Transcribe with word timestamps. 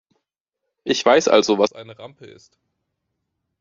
Ich 0.83 1.05
weiß 1.05 1.27
also, 1.27 1.59
was 1.59 1.73
eine 1.73 1.99
Rampe 1.99 2.25
ist. 2.25 2.57